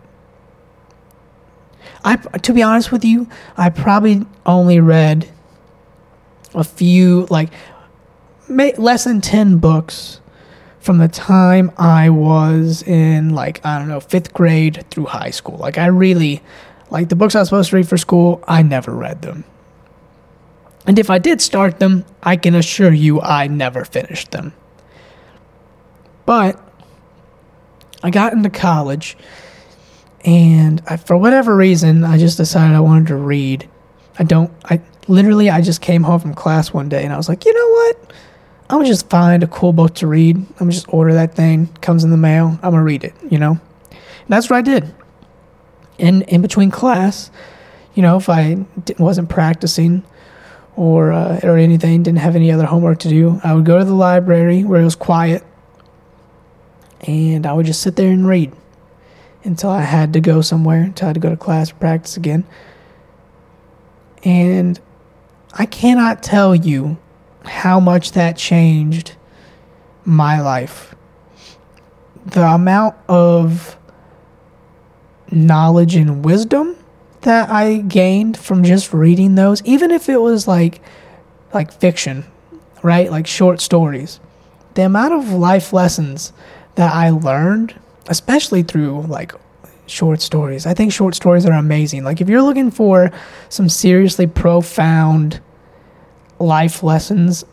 I, 2.05 2.15
to 2.19 2.53
be 2.53 2.63
honest 2.63 2.93
with 2.93 3.05
you, 3.05 3.29
I 3.57 3.71
probably 3.71 4.25
only 4.47 4.79
read 4.79 5.29
a 6.55 6.63
few, 6.63 7.27
like 7.29 7.51
less 8.49 9.03
than 9.03 9.21
10 9.21 9.59
books 9.59 10.21
from 10.79 10.99
the 10.99 11.09
time 11.09 11.73
I 11.77 12.11
was 12.11 12.85
in, 12.85 13.31
like, 13.31 13.61
I 13.67 13.81
don't 13.81 13.89
know, 13.89 13.99
fifth 13.99 14.33
grade 14.35 14.89
through 14.93 15.07
high 15.07 15.31
school. 15.31 15.57
Like, 15.57 15.79
I 15.79 15.87
really, 15.87 16.43
like, 16.91 17.09
the 17.09 17.17
books 17.17 17.35
I 17.35 17.41
was 17.41 17.49
supposed 17.49 17.71
to 17.71 17.77
read 17.77 17.89
for 17.89 17.97
school, 17.97 18.45
I 18.47 18.63
never 18.63 18.93
read 18.93 19.23
them. 19.23 19.43
And 20.87 20.99
if 20.99 21.11
I 21.11 21.19
did 21.19 21.41
start 21.41 21.79
them, 21.79 22.05
I 22.23 22.37
can 22.37 22.55
assure 22.55 22.93
you 22.93 23.21
I 23.21 23.49
never 23.49 23.85
finished 23.85 24.31
them. 24.31 24.53
But 26.25 26.61
I 28.03 28.11
got 28.11 28.33
into 28.33 28.51
college, 28.51 29.17
and 30.25 30.83
I, 30.89 30.97
for 30.97 31.17
whatever 31.17 31.57
reason, 31.57 32.05
I 32.05 32.19
just 32.19 32.37
decided 32.37 32.77
I 32.77 32.81
wanted 32.81 33.09
to 33.09 33.17
read. 33.17 33.69
I 34.19 34.25
don't, 34.25 34.53
I 34.65 34.81
literally, 35.09 35.51
I 35.51 35.61
just 35.61 35.81
came 35.81 36.03
home 36.03 36.21
from 36.21 36.35
class 36.35 36.73
one 36.73 36.89
day 36.89 37.05
and 37.05 37.13
I 37.13 37.17
was 37.17 37.29
like, 37.29 37.45
you 37.45 37.55
know 37.55 37.71
what? 37.71 38.13
I'm 38.69 38.79
gonna 38.79 38.89
just 38.89 39.09
find 39.09 39.43
a 39.43 39.47
cool 39.47 39.73
book 39.73 39.95
to 39.97 40.07
read. 40.07 40.37
I'm 40.37 40.55
gonna 40.59 40.73
just 40.73 40.93
order 40.93 41.15
that 41.15 41.35
thing, 41.35 41.69
comes 41.81 42.03
in 42.03 42.11
the 42.11 42.17
mail. 42.17 42.59
I'm 42.63 42.73
gonna 42.73 42.83
read 42.83 43.05
it, 43.05 43.15
you 43.31 43.39
know? 43.39 43.61
And 43.91 44.29
that's 44.29 44.51
what 44.51 44.57
I 44.57 44.63
did. 44.63 44.93
And 45.99 46.23
in 46.23 46.43
between 46.43 46.71
class, 46.71 47.31
you 47.95 48.03
know, 48.03 48.17
if 48.17 48.29
I 48.29 48.67
wasn't 48.99 49.29
practicing 49.29 50.03
or 50.77 51.11
uh, 51.13 51.41
or 51.43 51.57
anything, 51.57 52.03
didn't 52.03 52.19
have 52.19 52.37
any 52.37 52.53
other 52.53 52.67
homework 52.67 52.99
to 53.01 53.09
do, 53.09 53.41
I 53.43 53.55
would 53.55 53.65
go 53.65 53.79
to 53.79 53.85
the 53.85 53.95
library 53.95 54.63
where 54.63 54.81
it 54.81 54.85
was 54.85 54.95
quiet, 54.95 55.43
and 57.01 57.47
I 57.47 57.53
would 57.55 57.67
just 57.67 57.81
sit 57.81 57.97
there 57.97 58.13
and 58.13 58.29
read 58.29 58.53
until 59.43 59.71
I 59.71 59.81
had 59.81 60.13
to 60.13 60.21
go 60.21 60.43
somewhere, 60.43 60.83
until 60.83 61.07
I 61.07 61.09
had 61.09 61.15
to 61.15 61.21
go 61.21 61.31
to 61.31 61.37
class 61.37 61.73
or 61.73 61.77
practice 61.77 62.17
again. 62.17 62.45
And 64.23 64.79
I 65.53 65.67
cannot 65.67 66.23
tell 66.23 66.55
you 66.55 66.99
how 67.45 67.81
much 67.81 68.13
that 68.13 68.37
changed 68.37 69.15
my 70.05 70.41
life. 70.41 70.95
The 72.27 72.43
amount 72.43 72.97
of 73.09 73.79
knowledge 75.31 75.95
and 75.95 76.25
wisdom 76.25 76.77
that 77.27 77.51
I 77.51 77.79
gained 77.79 78.37
from 78.37 78.63
just 78.63 78.93
reading 78.93 79.35
those, 79.35 79.61
even 79.65 79.91
if 79.91 80.09
it 80.09 80.19
was 80.19 80.47
like 80.47 80.81
like 81.53 81.73
fiction, 81.73 82.25
right? 82.85 83.11
Like 83.11 83.27
short 83.27 83.61
stories. 83.61 84.21
The 84.75 84.85
amount 84.85 85.13
of 85.13 85.33
life 85.33 85.73
lessons 85.73 86.33
that 86.77 86.95
I 86.95 87.11
learned, 87.11 87.75
especially 88.09 88.63
through 88.63 89.03
like 89.03 89.33
short 89.87 90.21
stories. 90.21 90.67
I 90.67 90.75
think 90.75 90.93
short 90.93 91.17
stories 91.17 91.45
are 91.45 91.53
amazing. 91.53 92.05
Like 92.05 92.21
if 92.21 92.29
you're 92.29 92.43
looking 92.43 92.71
for 92.71 93.11
some 93.49 93.69
seriously 93.69 94.29
profound 94.29 95.41
life 96.39 96.85
lessons 96.85 97.45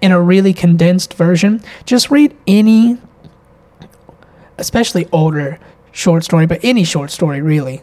in 0.00 0.12
a 0.12 0.20
really 0.20 0.54
condensed 0.54 1.12
version, 1.12 1.62
just 1.84 2.10
read 2.10 2.34
any 2.46 2.96
especially 4.56 5.06
older 5.12 5.58
short 5.92 6.24
story, 6.24 6.46
but 6.46 6.60
any 6.62 6.84
short 6.84 7.10
story 7.10 7.42
really 7.42 7.82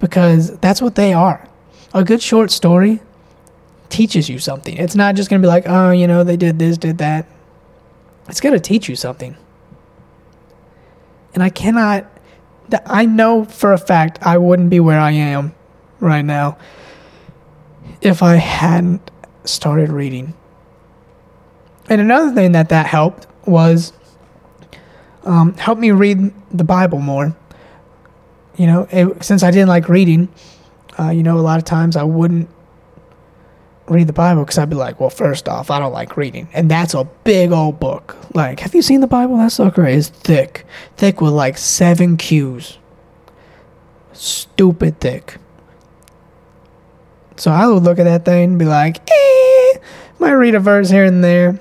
because 0.00 0.56
that's 0.58 0.80
what 0.80 0.94
they 0.94 1.12
are. 1.12 1.48
A 1.94 2.04
good 2.04 2.22
short 2.22 2.50
story 2.50 3.00
teaches 3.88 4.28
you 4.28 4.38
something. 4.38 4.76
It's 4.76 4.94
not 4.94 5.14
just 5.14 5.30
going 5.30 5.40
to 5.40 5.46
be 5.46 5.48
like, 5.48 5.64
oh, 5.66 5.90
you 5.90 6.06
know, 6.06 6.24
they 6.24 6.36
did 6.36 6.58
this, 6.58 6.76
did 6.78 6.98
that. 6.98 7.26
It's 8.28 8.40
going 8.40 8.54
to 8.54 8.60
teach 8.60 8.88
you 8.88 8.96
something. 8.96 9.36
And 11.34 11.42
I 11.42 11.48
cannot, 11.48 12.06
I 12.84 13.06
know 13.06 13.44
for 13.44 13.72
a 13.72 13.78
fact 13.78 14.18
I 14.22 14.38
wouldn't 14.38 14.70
be 14.70 14.80
where 14.80 15.00
I 15.00 15.12
am 15.12 15.54
right 16.00 16.24
now 16.24 16.58
if 18.00 18.22
I 18.22 18.36
hadn't 18.36 19.10
started 19.44 19.90
reading. 19.90 20.34
And 21.88 22.00
another 22.00 22.34
thing 22.34 22.52
that 22.52 22.68
that 22.68 22.86
helped 22.86 23.26
was 23.46 23.92
um, 25.24 25.54
help 25.54 25.78
me 25.78 25.90
read 25.90 26.32
the 26.50 26.64
Bible 26.64 27.00
more 27.00 27.34
you 28.58 28.66
know, 28.66 28.86
it, 28.90 29.24
since 29.24 29.42
I 29.42 29.50
didn't 29.50 29.68
like 29.68 29.88
reading, 29.88 30.28
uh, 30.98 31.10
you 31.10 31.22
know, 31.22 31.38
a 31.38 31.40
lot 31.40 31.58
of 31.58 31.64
times 31.64 31.96
I 31.96 32.02
wouldn't 32.02 32.50
read 33.86 34.08
the 34.08 34.12
Bible 34.12 34.42
because 34.42 34.58
I'd 34.58 34.68
be 34.68 34.76
like, 34.76 35.00
well, 35.00 35.10
first 35.10 35.48
off, 35.48 35.70
I 35.70 35.78
don't 35.78 35.92
like 35.92 36.16
reading. 36.16 36.48
And 36.52 36.70
that's 36.70 36.92
a 36.92 37.04
big 37.24 37.52
old 37.52 37.80
book. 37.80 38.16
Like, 38.34 38.60
have 38.60 38.74
you 38.74 38.82
seen 38.82 39.00
the 39.00 39.06
Bible? 39.06 39.38
That 39.38 39.52
sucker 39.52 39.86
is 39.86 40.08
thick. 40.08 40.66
Thick 40.96 41.20
with 41.20 41.32
like 41.32 41.56
seven 41.56 42.16
Q's. 42.16 42.78
Stupid 44.12 45.00
thick. 45.00 45.36
So 47.36 47.52
I 47.52 47.68
would 47.68 47.84
look 47.84 48.00
at 48.00 48.04
that 48.04 48.24
thing 48.24 48.50
and 48.50 48.58
be 48.58 48.64
like, 48.64 48.98
eh, 49.08 49.78
might 50.18 50.32
read 50.32 50.56
a 50.56 50.60
verse 50.60 50.90
here 50.90 51.04
and 51.04 51.22
there. 51.22 51.60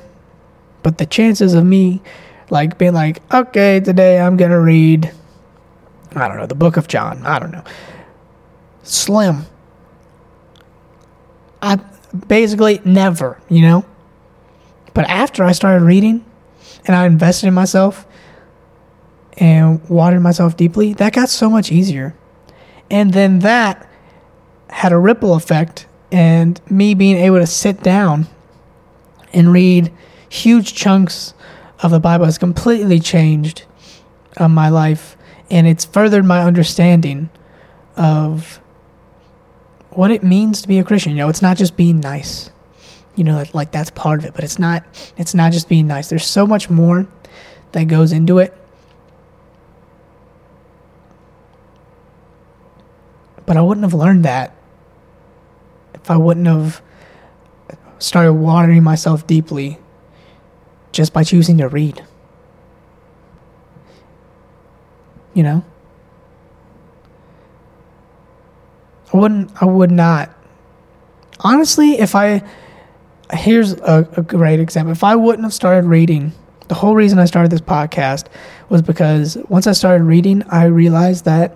But 0.82 0.98
the 0.98 1.06
chances 1.06 1.54
of 1.54 1.64
me, 1.64 2.02
like, 2.50 2.80
being 2.80 2.94
like, 2.94 3.22
okay, 3.32 3.80
today 3.80 4.20
I'm 4.20 4.38
going 4.38 4.52
to 4.52 4.60
read 4.60 5.12
I 6.18 6.28
don't 6.28 6.38
know, 6.38 6.46
the 6.46 6.56
book 6.56 6.78
of 6.78 6.88
John. 6.88 7.26
I 7.26 7.40
don't 7.40 7.52
know. 7.52 7.64
Slim. 8.84 9.46
I 11.62 11.80
basically 12.28 12.82
never, 12.86 13.40
you 13.50 13.62
know? 13.62 13.86
But 14.94 15.10
after 15.10 15.44
I 15.44 15.52
started 15.52 15.84
reading 15.84 16.26
and 16.86 16.96
I 16.96 17.06
invested 17.06 17.48
in 17.48 17.54
myself 17.54 18.08
and 19.34 19.88
watered 19.90 20.22
myself 20.22 20.58
deeply, 20.58 20.94
that 20.94 21.14
got 21.14 21.30
so 21.30 21.50
much 21.50 21.72
easier. 21.72 22.16
And 22.90 23.14
then 23.14 23.40
that 23.40 23.88
had 24.70 24.92
a 24.92 24.98
ripple 24.98 25.36
effect 25.36 25.88
and 26.12 26.60
me 26.70 26.94
being 26.94 27.18
able 27.18 27.40
to 27.40 27.48
sit 27.48 27.84
down 27.84 28.28
and 29.34 29.52
read 29.52 29.92
huge 30.30 30.74
chunks 30.74 31.34
of 31.80 31.92
the 31.92 32.00
Bible 32.00 32.26
has 32.26 32.38
completely 32.38 33.00
changed 33.00 33.66
uh, 34.38 34.48
my 34.48 34.70
life 34.70 35.17
and 35.50 35.68
it's 35.68 35.86
furthered 35.86 36.26
my 36.26 36.44
understanding 36.44 37.30
of 37.96 38.60
what 39.90 40.12
it 40.12 40.24
means 40.24 40.62
to 40.62 40.68
be 40.68 40.80
a 40.80 40.84
Christian. 40.84 41.14
You 41.14 41.20
know, 41.20 41.30
it's 41.30 41.42
not 41.42 41.58
just 41.58 41.76
being 41.76 42.00
nice. 42.00 42.52
You 43.16 43.24
know, 43.24 43.36
like, 43.36 43.54
like 43.54 43.72
that's 43.72 43.90
part 43.90 44.20
of 44.20 44.26
it, 44.26 44.34
but 44.34 44.44
it's 44.44 44.60
not 44.60 44.84
it's 45.18 45.34
not 45.34 45.52
just 45.52 45.68
being 45.68 45.88
nice. 45.88 46.10
There's 46.10 46.26
so 46.26 46.46
much 46.46 46.70
more 46.70 47.08
that 47.72 47.86
goes 47.86 48.12
into 48.12 48.38
it. 48.38 48.54
But 53.46 53.58
I 53.58 53.62
wouldn't 53.62 53.86
have 53.86 53.94
learned 53.94 54.26
that 54.26 54.56
if 55.94 56.12
I 56.12 56.18
wouldn't 56.18 56.48
have 56.48 56.82
started 58.00 58.34
watering 58.34 58.84
myself 58.84 59.26
deeply 59.26 59.80
just 60.92 61.14
by 61.14 61.24
choosing 61.24 61.58
to 61.58 61.68
read. 61.68 62.04
You 65.38 65.44
know? 65.44 65.64
I 69.14 69.18
wouldn't, 69.18 69.52
I 69.62 69.66
would 69.66 69.92
not. 69.92 70.36
Honestly, 71.42 72.00
if 72.00 72.16
I, 72.16 72.42
here's 73.32 73.74
a, 73.74 74.10
a 74.18 74.24
great 74.24 74.60
example. 74.60 74.92
If 74.92 75.04
I 75.04 75.16
wouldn't 75.16 75.44
have 75.44 75.54
started 75.54 75.88
reading, 75.88 76.32
the 76.70 76.74
whole 76.74 76.96
reason 76.96 77.20
I 77.20 77.26
started 77.26 77.52
this 77.52 77.62
podcast 77.62 78.26
was 78.68 78.82
because 78.82 79.38
once 79.48 79.68
I 79.68 79.74
started 79.74 80.06
reading, 80.06 80.42
I 80.50 80.66
realized 80.66 81.26
that 81.26 81.56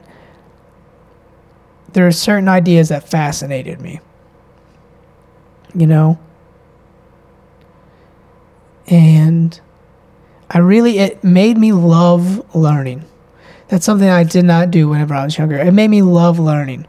there 1.93 2.05
are 2.05 2.11
certain 2.11 2.47
ideas 2.47 2.89
that 2.89 3.09
fascinated 3.09 3.81
me. 3.81 3.99
You 5.73 5.87
know? 5.87 6.19
And 8.85 9.59
I 10.51 10.59
really, 10.59 10.99
it 10.99 11.23
made 11.23 11.57
me 11.57 11.73
love 11.73 12.55
learning. 12.55 13.05
That's 13.71 13.85
something 13.85 14.09
I 14.09 14.25
did 14.25 14.43
not 14.43 14.69
do 14.69 14.89
whenever 14.89 15.13
I 15.13 15.23
was 15.23 15.37
younger. 15.37 15.57
It 15.57 15.71
made 15.71 15.87
me 15.87 16.01
love 16.01 16.39
learning. 16.39 16.85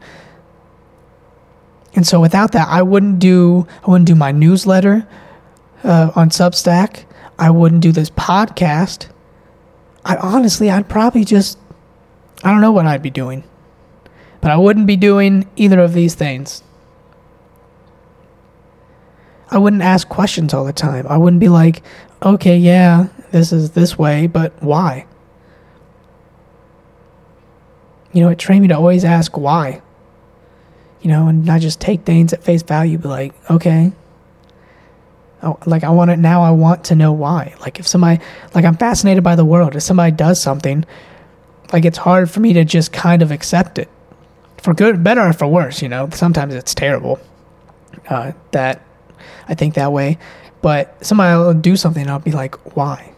And 1.95 2.05
so 2.05 2.19
without 2.19 2.51
that, 2.51 2.67
I 2.67 2.81
wouldn't 2.81 3.19
do 3.19 3.65
I 3.87 3.89
wouldn't 3.89 4.07
do 4.07 4.15
my 4.15 4.33
newsletter 4.33 5.07
uh, 5.85 6.11
on 6.13 6.29
Substack. 6.29 7.05
I 7.39 7.51
wouldn't 7.51 7.79
do 7.79 7.93
this 7.93 8.09
podcast. 8.09 9.07
I 10.03 10.17
honestly, 10.17 10.69
I'd 10.69 10.89
probably 10.89 11.23
just 11.23 11.57
I 12.43 12.51
don't 12.51 12.59
know 12.59 12.73
what 12.73 12.85
I'd 12.85 13.01
be 13.01 13.09
doing. 13.09 13.45
But 14.41 14.51
I 14.51 14.57
wouldn't 14.57 14.85
be 14.85 14.97
doing 14.97 15.47
either 15.55 15.79
of 15.79 15.93
these 15.93 16.15
things. 16.15 16.63
I 19.49 19.57
wouldn't 19.57 19.83
ask 19.83 20.09
questions 20.09 20.53
all 20.53 20.65
the 20.65 20.73
time. 20.73 21.07
I 21.07 21.15
wouldn't 21.15 21.39
be 21.39 21.47
like, 21.47 21.81
"Okay, 22.21 22.57
yeah, 22.57 23.07
this 23.31 23.53
is 23.53 23.71
this 23.71 23.97
way, 23.97 24.27
but 24.27 24.51
why?" 24.61 25.05
You 28.13 28.21
know, 28.21 28.29
it 28.29 28.37
trained 28.37 28.61
me 28.61 28.67
to 28.69 28.75
always 28.75 29.03
ask 29.03 29.37
why. 29.37 29.81
You 31.01 31.09
know, 31.09 31.27
and 31.27 31.45
not 31.45 31.59
just 31.59 31.81
take 31.81 32.03
things 32.03 32.31
at 32.31 32.43
face 32.43 32.63
value, 32.63 32.97
but 32.97 33.09
like, 33.09 33.51
okay. 33.51 33.91
Oh, 35.41 35.59
like 35.65 35.83
I 35.83 35.89
want 35.89 36.11
it 36.11 36.19
now. 36.19 36.41
I 36.41 36.51
want 36.51 36.85
to 36.85 36.95
know 36.95 37.11
why. 37.11 37.53
Like 37.59 37.79
if 37.79 37.87
somebody, 37.87 38.23
like 38.55 38.63
I'm 38.63 38.77
fascinated 38.77 39.23
by 39.23 39.35
the 39.35 39.43
world. 39.43 39.75
If 39.75 39.83
somebody 39.83 40.15
does 40.15 40.41
something, 40.41 40.85
like 41.73 41.83
it's 41.83 41.97
hard 41.97 42.31
for 42.31 42.39
me 42.39 42.53
to 42.53 42.63
just 42.63 42.93
kind 42.93 43.21
of 43.21 43.31
accept 43.31 43.77
it, 43.77 43.89
for 44.61 44.73
good, 44.73 45.03
better 45.03 45.21
or 45.21 45.33
for 45.33 45.47
worse. 45.47 45.81
You 45.81 45.89
know, 45.89 46.09
sometimes 46.13 46.53
it's 46.53 46.73
terrible. 46.73 47.19
Uh, 48.07 48.31
that 48.51 48.81
I 49.47 49.55
think 49.55 49.73
that 49.75 49.91
way, 49.91 50.17
but 50.61 51.05
somebody 51.05 51.37
will 51.37 51.53
do 51.53 51.75
something, 51.75 52.01
and 52.01 52.11
I'll 52.11 52.19
be 52.19 52.31
like, 52.31 52.75
why? 52.75 53.13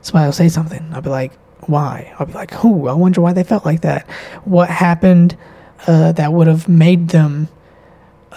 Somebody 0.00 0.26
will 0.26 0.32
say 0.32 0.48
something, 0.48 0.90
I'll 0.92 1.00
be 1.00 1.10
like, 1.10 1.32
why? 1.66 2.12
I'll 2.18 2.26
be 2.26 2.32
like, 2.32 2.64
oh, 2.64 2.86
I 2.86 2.92
wonder 2.92 3.20
why 3.20 3.32
they 3.32 3.44
felt 3.44 3.64
like 3.64 3.82
that. 3.82 4.08
What 4.44 4.68
happened 4.68 5.36
uh, 5.86 6.12
that 6.12 6.32
would 6.32 6.46
have 6.46 6.68
made 6.68 7.08
them 7.08 7.48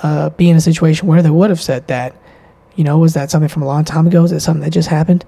uh, 0.03 0.29
be 0.31 0.49
in 0.49 0.55
a 0.55 0.61
situation 0.61 1.07
where 1.07 1.21
they 1.21 1.29
would 1.29 1.49
have 1.49 1.61
said 1.61 1.87
that? 1.87 2.15
You 2.75 2.83
know, 2.83 2.97
was 2.97 3.13
that 3.13 3.31
something 3.31 3.49
from 3.49 3.63
a 3.63 3.65
long 3.65 3.85
time 3.85 4.05
ago? 4.05 4.23
Is 4.23 4.31
it 4.31 4.41
something 4.41 4.63
that 4.63 4.71
just 4.71 4.89
happened? 4.89 5.25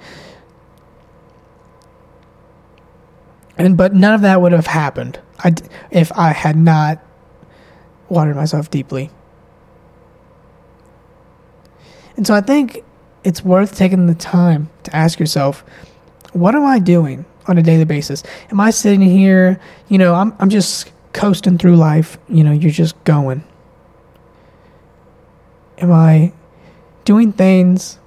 And 3.57 3.75
but 3.75 3.93
none 3.93 4.13
of 4.13 4.21
that 4.21 4.41
would 4.41 4.51
have 4.51 4.67
happened 4.67 5.19
I, 5.39 5.53
if 5.89 6.11
I 6.11 6.31
had 6.31 6.55
not 6.55 7.03
watered 8.09 8.35
myself 8.35 8.69
deeply. 8.69 9.09
And 12.15 12.25
so 12.25 12.33
I 12.33 12.41
think 12.41 12.83
it's 13.23 13.43
worth 13.43 13.75
taking 13.75 14.07
the 14.07 14.15
time 14.15 14.69
to 14.83 14.95
ask 14.95 15.19
yourself, 15.19 15.63
what 16.33 16.55
am 16.55 16.65
I 16.65 16.79
doing? 16.79 17.25
On 17.47 17.57
a 17.57 17.63
daily 17.63 17.85
basis? 17.85 18.23
Am 18.51 18.59
I 18.59 18.69
sitting 18.69 19.01
here, 19.01 19.59
you 19.87 19.97
know, 19.97 20.13
I'm, 20.13 20.35
I'm 20.39 20.49
just 20.49 20.91
coasting 21.13 21.57
through 21.57 21.75
life. 21.75 22.17
You 22.29 22.43
know, 22.43 22.51
you're 22.51 22.71
just 22.71 23.01
going. 23.03 23.43
Am 25.79 25.91
I 25.91 26.33
doing 27.05 27.31
things 27.31 27.99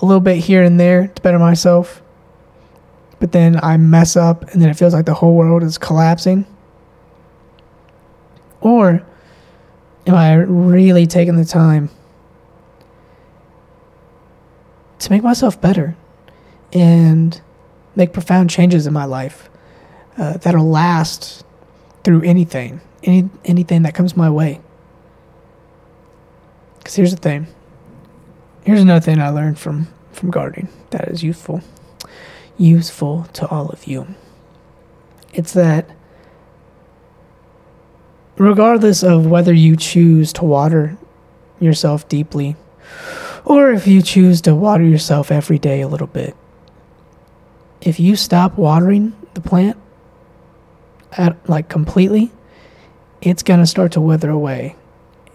a 0.00 0.04
little 0.04 0.20
bit 0.20 0.38
here 0.38 0.62
and 0.62 0.78
there 0.78 1.08
to 1.08 1.22
better 1.22 1.38
myself? 1.38 2.02
But 3.20 3.32
then 3.32 3.58
I 3.62 3.76
mess 3.76 4.16
up 4.16 4.50
and 4.50 4.60
then 4.60 4.68
it 4.68 4.74
feels 4.74 4.92
like 4.92 5.06
the 5.06 5.14
whole 5.14 5.34
world 5.34 5.62
is 5.62 5.78
collapsing? 5.78 6.46
Or 8.60 9.02
am 10.06 10.14
I 10.14 10.34
really 10.34 11.06
taking 11.06 11.36
the 11.36 11.44
time 11.44 11.90
to 14.98 15.10
make 15.10 15.22
myself 15.22 15.60
better 15.60 15.96
and 16.72 17.40
make 17.96 18.12
profound 18.12 18.50
changes 18.50 18.86
in 18.86 18.92
my 18.92 19.04
life 19.04 19.48
uh, 20.16 20.36
that'll 20.38 20.68
last 20.68 21.44
through 22.04 22.22
anything, 22.22 22.80
any 23.02 23.28
anything 23.44 23.82
that 23.82 23.94
comes 23.94 24.16
my 24.16 24.30
way? 24.30 24.60
Because 26.78 26.94
here's 26.94 27.14
the 27.14 27.20
thing. 27.20 27.46
Here's 28.64 28.80
another 28.80 29.04
thing 29.04 29.20
I 29.20 29.30
learned 29.30 29.58
from 29.58 29.88
from 30.12 30.30
gardening 30.30 30.68
that 30.90 31.08
is 31.08 31.22
useful, 31.22 31.62
useful 32.56 33.24
to 33.34 33.46
all 33.48 33.68
of 33.70 33.86
you. 33.86 34.14
It's 35.32 35.52
that 35.52 35.90
regardless 38.36 39.02
of 39.02 39.26
whether 39.26 39.52
you 39.52 39.76
choose 39.76 40.32
to 40.34 40.44
water 40.44 40.96
yourself 41.60 42.08
deeply 42.08 42.56
or 43.44 43.70
if 43.70 43.86
you 43.86 44.02
choose 44.02 44.40
to 44.42 44.54
water 44.54 44.84
yourself 44.84 45.30
every 45.30 45.58
day 45.58 45.80
a 45.80 45.88
little 45.88 46.06
bit, 46.06 46.34
if 47.84 48.00
you 48.00 48.16
stop 48.16 48.56
watering 48.56 49.14
the 49.34 49.40
plant 49.40 49.76
at 51.12 51.48
like 51.48 51.68
completely, 51.68 52.32
it's 53.20 53.42
going 53.42 53.60
to 53.60 53.66
start 53.66 53.92
to 53.92 54.00
wither 54.00 54.30
away 54.30 54.74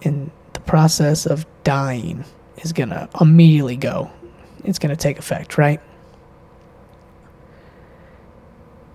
and 0.03 0.31
the 0.53 0.59
process 0.61 1.25
of 1.25 1.45
dying 1.63 2.25
is 2.57 2.73
going 2.73 2.89
to 2.89 3.07
immediately 3.21 3.77
go. 3.77 4.09
It's 4.63 4.79
going 4.79 4.89
to 4.89 4.95
take 4.95 5.19
effect, 5.19 5.57
right? 5.57 5.79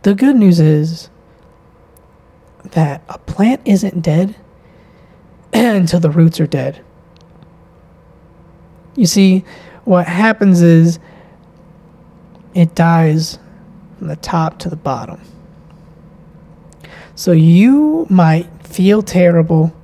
The 0.02 0.14
good 0.14 0.36
news 0.36 0.60
is 0.60 1.08
that 2.72 3.02
a 3.08 3.18
plant 3.18 3.62
isn't 3.64 4.02
dead 4.02 4.34
until 5.52 6.00
the 6.00 6.10
roots 6.10 6.40
are 6.40 6.46
dead. 6.46 6.84
You 8.96 9.06
see, 9.06 9.44
what 9.84 10.06
happens 10.06 10.60
is 10.60 10.98
it 12.54 12.74
dies 12.74 13.38
from 13.98 14.08
the 14.08 14.16
top 14.16 14.58
to 14.60 14.68
the 14.68 14.76
bottom. 14.76 15.20
So 17.14 17.32
you 17.32 18.06
might 18.10 18.48
feel 18.66 19.02
terrible, 19.02 19.74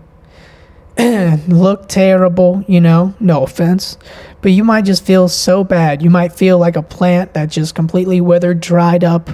look 0.98 1.88
terrible, 1.88 2.64
you 2.66 2.80
know, 2.80 3.14
no 3.20 3.44
offense, 3.44 3.96
but 4.42 4.52
you 4.52 4.64
might 4.64 4.84
just 4.84 5.04
feel 5.04 5.28
so 5.28 5.62
bad. 5.62 6.02
You 6.02 6.10
might 6.10 6.32
feel 6.32 6.58
like 6.58 6.76
a 6.76 6.82
plant 6.82 7.34
that 7.34 7.50
just 7.50 7.74
completely 7.74 8.20
withered, 8.20 8.60
dried 8.60 9.04
up. 9.04 9.30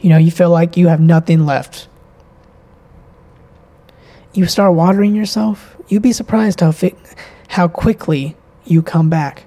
You 0.00 0.10
know, 0.10 0.18
you 0.18 0.32
feel 0.32 0.50
like 0.50 0.76
you 0.76 0.88
have 0.88 1.00
nothing 1.00 1.46
left 1.46 1.86
you 4.34 4.46
start 4.46 4.74
watering 4.74 5.14
yourself, 5.14 5.76
you'd 5.88 6.02
be 6.02 6.12
surprised 6.12 6.60
how 6.60 6.72
fi- 6.72 6.96
how 7.48 7.68
quickly 7.68 8.36
you 8.64 8.82
come 8.82 9.10
back. 9.10 9.44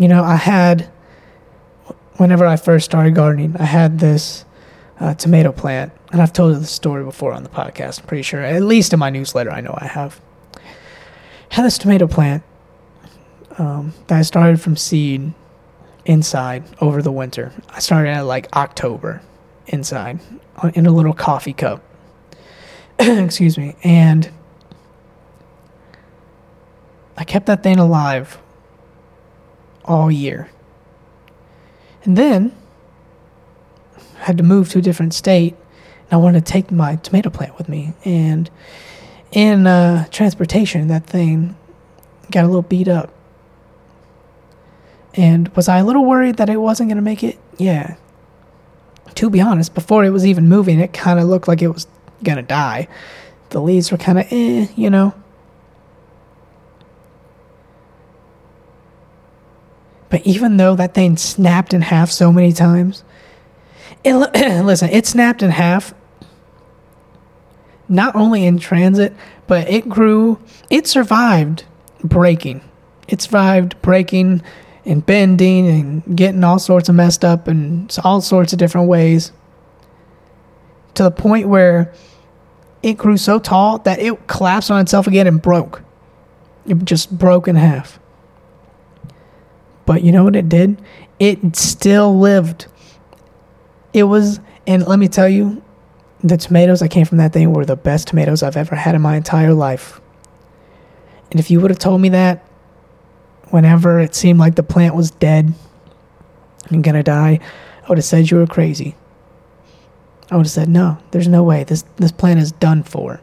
You 0.00 0.08
know, 0.08 0.24
I 0.24 0.36
had 0.36 0.90
whenever 2.16 2.46
I 2.46 2.56
first 2.56 2.86
started 2.86 3.14
gardening, 3.14 3.54
I 3.58 3.66
had 3.66 3.98
this 3.98 4.46
uh, 4.98 5.12
tomato 5.12 5.52
plant, 5.52 5.92
and 6.10 6.22
I've 6.22 6.32
told 6.32 6.56
the 6.56 6.64
story 6.64 7.04
before 7.04 7.34
on 7.34 7.42
the 7.42 7.50
podcast. 7.50 8.00
I'm 8.00 8.06
pretty 8.06 8.22
sure, 8.22 8.40
at 8.40 8.62
least 8.62 8.94
in 8.94 8.98
my 8.98 9.10
newsletter, 9.10 9.50
I 9.50 9.60
know 9.60 9.74
I 9.76 9.86
have. 9.86 10.18
Had 11.50 11.66
this 11.66 11.76
tomato 11.76 12.06
plant 12.06 12.42
um, 13.58 13.92
that 14.06 14.18
I 14.18 14.22
started 14.22 14.58
from 14.58 14.74
seed 14.74 15.34
inside 16.06 16.64
over 16.80 17.02
the 17.02 17.12
winter. 17.12 17.52
I 17.68 17.80
started 17.80 18.08
at 18.08 18.22
like 18.22 18.48
October 18.56 19.20
inside 19.66 20.20
in 20.72 20.86
a 20.86 20.92
little 20.92 21.12
coffee 21.12 21.52
cup. 21.52 21.84
Excuse 22.98 23.58
me. 23.58 23.76
And 23.84 24.32
I 27.18 27.24
kept 27.24 27.44
that 27.44 27.62
thing 27.62 27.78
alive 27.78 28.38
all 29.84 30.10
year. 30.10 30.50
And 32.04 32.16
then 32.16 32.52
I 34.18 34.24
had 34.24 34.38
to 34.38 34.42
move 34.42 34.68
to 34.70 34.78
a 34.78 34.82
different 34.82 35.14
state 35.14 35.56
and 36.10 36.12
I 36.12 36.16
wanted 36.16 36.44
to 36.44 36.52
take 36.52 36.70
my 36.70 36.96
tomato 36.96 37.30
plant 37.30 37.56
with 37.58 37.68
me. 37.68 37.94
And 38.04 38.50
in 39.32 39.66
uh, 39.66 40.06
transportation, 40.08 40.88
that 40.88 41.06
thing 41.06 41.56
got 42.30 42.44
a 42.44 42.48
little 42.48 42.62
beat 42.62 42.88
up. 42.88 43.12
And 45.14 45.48
was 45.56 45.68
I 45.68 45.78
a 45.78 45.84
little 45.84 46.04
worried 46.04 46.36
that 46.36 46.48
it 46.48 46.58
wasn't 46.58 46.88
going 46.88 46.96
to 46.96 47.02
make 47.02 47.24
it? 47.24 47.38
Yeah, 47.58 47.96
to 49.16 49.30
be 49.30 49.40
honest, 49.40 49.74
before 49.74 50.04
it 50.04 50.10
was 50.10 50.26
even 50.26 50.48
moving, 50.48 50.80
it 50.80 50.92
kind 50.92 51.18
of 51.18 51.26
looked 51.26 51.48
like 51.48 51.62
it 51.62 51.68
was 51.68 51.86
gonna 52.22 52.42
die. 52.42 52.88
The 53.50 53.60
leaves 53.60 53.90
were 53.90 53.98
kind 53.98 54.18
of 54.18 54.26
eh, 54.30 54.66
you 54.76 54.90
know. 54.90 55.14
But 60.10 60.26
even 60.26 60.56
though 60.56 60.74
that 60.74 60.92
thing 60.92 61.16
snapped 61.16 61.72
in 61.72 61.82
half 61.82 62.10
so 62.10 62.32
many 62.32 62.52
times, 62.52 63.04
it, 64.04 64.14
listen, 64.64 64.90
it 64.90 65.06
snapped 65.06 65.42
in 65.42 65.50
half 65.50 65.94
not 67.88 68.14
only 68.14 68.46
in 68.46 68.58
transit, 68.58 69.12
but 69.46 69.68
it 69.68 69.88
grew, 69.88 70.38
it 70.70 70.86
survived 70.86 71.64
breaking. 72.02 72.62
It 73.08 73.20
survived 73.20 73.80
breaking 73.82 74.42
and 74.84 75.04
bending 75.04 75.68
and 75.68 76.16
getting 76.16 76.44
all 76.44 76.58
sorts 76.58 76.88
of 76.88 76.94
messed 76.94 77.24
up 77.24 77.48
in 77.48 77.88
all 78.04 78.20
sorts 78.20 78.52
of 78.52 78.58
different 78.58 78.88
ways 78.88 79.32
to 80.94 81.02
the 81.02 81.10
point 81.10 81.48
where 81.48 81.92
it 82.82 82.96
grew 82.96 83.16
so 83.16 83.38
tall 83.38 83.78
that 83.78 83.98
it 83.98 84.26
collapsed 84.26 84.70
on 84.70 84.80
itself 84.80 85.06
again 85.06 85.26
and 85.26 85.42
broke. 85.42 85.82
It 86.66 86.84
just 86.84 87.16
broke 87.16 87.48
in 87.48 87.56
half. 87.56 87.98
But 89.90 90.04
you 90.04 90.12
know 90.12 90.22
what 90.22 90.36
it 90.36 90.48
did? 90.48 90.80
It 91.18 91.56
still 91.56 92.16
lived. 92.16 92.68
It 93.92 94.04
was, 94.04 94.38
and 94.64 94.86
let 94.86 95.00
me 95.00 95.08
tell 95.08 95.28
you, 95.28 95.64
the 96.22 96.36
tomatoes 96.36 96.78
that 96.78 96.90
came 96.90 97.04
from 97.04 97.18
that 97.18 97.32
thing 97.32 97.52
were 97.52 97.64
the 97.64 97.74
best 97.74 98.06
tomatoes 98.06 98.44
I've 98.44 98.56
ever 98.56 98.76
had 98.76 98.94
in 98.94 99.02
my 99.02 99.16
entire 99.16 99.52
life. 99.52 100.00
And 101.32 101.40
if 101.40 101.50
you 101.50 101.58
would 101.58 101.72
have 101.72 101.80
told 101.80 102.00
me 102.00 102.08
that 102.10 102.46
whenever 103.48 103.98
it 103.98 104.14
seemed 104.14 104.38
like 104.38 104.54
the 104.54 104.62
plant 104.62 104.94
was 104.94 105.10
dead 105.10 105.54
and 106.68 106.84
gonna 106.84 107.02
die, 107.02 107.40
I 107.82 107.88
would 107.88 107.98
have 107.98 108.04
said 108.04 108.30
you 108.30 108.36
were 108.36 108.46
crazy. 108.46 108.94
I 110.30 110.36
would 110.36 110.46
have 110.46 110.52
said, 110.52 110.68
no, 110.68 110.98
there's 111.10 111.26
no 111.26 111.42
way. 111.42 111.64
This 111.64 111.82
this 111.96 112.12
plant 112.12 112.38
is 112.38 112.52
done 112.52 112.84
for. 112.84 113.20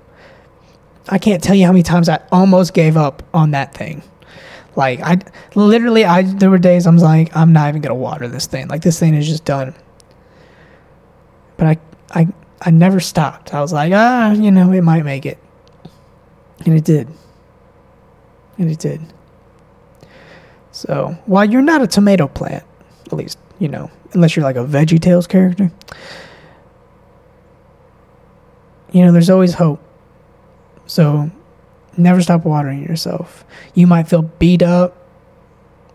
I 1.08 1.18
can't 1.18 1.42
tell 1.42 1.56
you 1.56 1.66
how 1.66 1.72
many 1.72 1.84
times 1.84 2.10
I 2.10 2.20
almost 2.30 2.74
gave 2.74 2.98
up 2.98 3.24
on 3.34 3.52
that 3.52 3.74
thing. 3.74 4.04
Like 4.78 5.02
I 5.02 5.18
literally 5.56 6.06
I 6.06 6.22
there 6.22 6.52
were 6.52 6.60
days 6.60 6.86
I 6.86 6.92
was 6.92 7.02
like, 7.02 7.36
I'm 7.36 7.52
not 7.52 7.68
even 7.68 7.82
gonna 7.82 7.96
water 7.96 8.28
this 8.28 8.46
thing. 8.46 8.68
Like 8.68 8.84
this 8.84 9.00
thing 9.00 9.16
is 9.16 9.28
just 9.28 9.44
done. 9.44 9.74
But 11.58 11.68
I 11.68 12.22
I 12.22 12.28
I 12.62 12.70
never 12.70 13.00
stopped. 13.00 13.56
I 13.56 13.62
was 13.62 13.74
like, 13.74 13.92
ah, 13.94 14.32
you 14.32 14.52
know, 14.52 14.72
it 14.72 14.84
might 14.84 15.04
make 15.04 15.26
it. 15.26 15.40
And 16.64 16.76
it 16.76 16.86
did. 16.86 17.08
And 18.60 18.70
it 18.70 18.78
did. 18.78 19.02
So 20.72 21.18
while 21.26 21.46
you're 21.46 21.64
not 21.64 21.82
a 21.82 21.88
tomato 21.88 22.28
plant, 22.28 22.64
at 23.08 23.14
least, 23.14 23.40
you 23.58 23.68
know, 23.68 23.90
unless 24.14 24.36
you're 24.36 24.44
like 24.44 24.58
a 24.58 24.66
Veggie 24.66 25.02
Tales 25.02 25.26
character, 25.26 25.72
you 28.92 29.04
know, 29.04 29.12
there's 29.12 29.32
always 29.32 29.56
hope. 29.56 29.82
So 30.86 31.32
never 31.98 32.22
stop 32.22 32.46
watering 32.46 32.84
yourself. 32.84 33.46
You 33.74 33.88
might 33.88 34.08
feel 34.08 34.22
beat 34.22 34.62
up, 34.62 34.96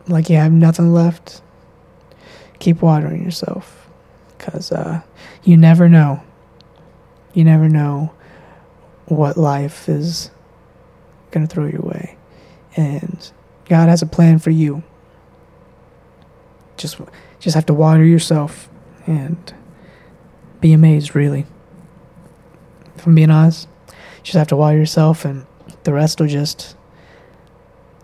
like 0.08 0.28
you 0.28 0.36
have 0.36 0.52
nothing 0.52 0.92
left. 0.92 1.42
Keep 2.58 2.82
watering 2.82 3.24
yourself 3.24 3.88
because 4.36 4.72
uh, 4.72 5.02
you 5.42 5.56
never 5.56 5.88
know. 5.88 6.22
You 7.34 7.44
never 7.44 7.68
know 7.68 8.12
what 9.06 9.36
life 9.36 9.88
is 9.88 10.30
going 11.30 11.46
to 11.46 11.52
throw 11.52 11.66
your 11.66 11.82
way. 11.82 12.16
And 12.76 13.30
God 13.66 13.88
has 13.88 14.02
a 14.02 14.06
plan 14.06 14.38
for 14.38 14.50
you. 14.50 14.82
Just 16.76 17.00
just 17.38 17.54
have 17.54 17.66
to 17.66 17.74
water 17.74 18.04
yourself 18.04 18.68
and 19.06 19.54
be 20.60 20.72
amazed 20.72 21.14
really. 21.14 21.46
If 22.96 23.06
I'm 23.06 23.14
being 23.14 23.30
honest, 23.30 23.68
just 24.22 24.36
have 24.36 24.48
to 24.48 24.56
water 24.56 24.76
yourself 24.76 25.24
and 25.24 25.46
the 25.84 25.92
rest 25.92 26.20
will 26.20 26.28
just 26.28 26.76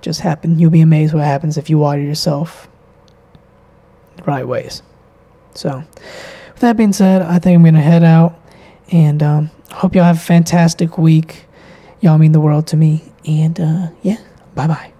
just 0.00 0.20
happen. 0.20 0.58
You'll 0.58 0.70
be 0.70 0.80
amazed 0.80 1.14
what 1.14 1.24
happens 1.24 1.58
if 1.58 1.68
you 1.68 1.78
water 1.78 2.00
yourself 2.00 2.68
the 4.16 4.22
right 4.24 4.46
ways. 4.46 4.82
So, 5.54 5.82
with 6.52 6.60
that 6.60 6.76
being 6.76 6.92
said, 6.92 7.22
I 7.22 7.38
think 7.38 7.56
I'm 7.56 7.64
gonna 7.64 7.80
head 7.80 8.04
out, 8.04 8.38
and 8.90 9.22
um, 9.22 9.50
hope 9.72 9.94
y'all 9.94 10.04
have 10.04 10.16
a 10.16 10.20
fantastic 10.20 10.98
week. 10.98 11.46
Y'all 12.00 12.18
mean 12.18 12.32
the 12.32 12.40
world 12.40 12.66
to 12.68 12.76
me, 12.76 13.02
and 13.26 13.58
uh, 13.58 13.88
yeah, 14.02 14.18
bye 14.54 14.66
bye. 14.68 14.92